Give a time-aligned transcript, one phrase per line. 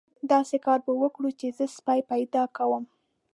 [0.31, 2.83] داسې کار به وکړو چې زه سپی پیدا کوم.